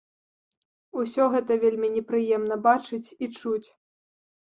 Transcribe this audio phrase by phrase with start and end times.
[1.01, 3.65] Усё гэта вельмі непрыемна бачыць і чуць.